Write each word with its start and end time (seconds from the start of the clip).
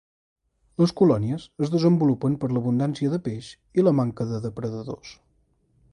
Les 0.83 0.93
colònies 1.01 1.43
es 1.67 1.73
desenvolupen 1.75 2.39
per 2.45 2.49
l'abundància 2.53 3.11
de 3.15 3.19
peix 3.29 3.53
i 3.81 3.87
la 3.89 3.97
manca 4.03 4.31
de 4.33 4.41
depredadors. 4.47 5.17